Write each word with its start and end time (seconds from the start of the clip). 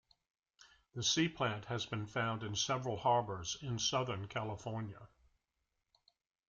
The 0.95 1.03
sea 1.03 1.29
plant 1.29 1.65
has 1.65 1.85
been 1.85 2.07
found 2.07 2.41
in 2.41 2.55
several 2.55 2.97
harbors 2.97 3.55
in 3.61 3.77
southern 3.77 4.27
California. 4.27 5.07